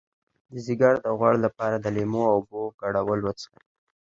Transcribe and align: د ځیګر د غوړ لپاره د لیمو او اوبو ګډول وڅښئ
د 0.51 0.53
ځیګر 0.65 0.93
د 1.05 1.07
غوړ 1.19 1.33
لپاره 1.45 1.75
د 1.79 1.85
لیمو 1.95 2.23
او 2.29 2.33
اوبو 2.39 2.61
ګډول 2.81 3.19
وڅښئ 3.23 3.57